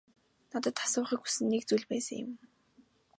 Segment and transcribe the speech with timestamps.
[0.51, 2.31] Надад асуухыг хүссэн нэг зүйл байсан юм.